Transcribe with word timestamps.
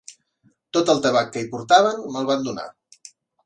Tot 0.77 0.89
el 0.93 1.03
tabac 1.03 1.29
que 1.37 1.43
hi 1.45 1.49
portaven, 1.53 2.03
me'l 2.17 2.29
van 2.33 2.51
donar 2.51 2.69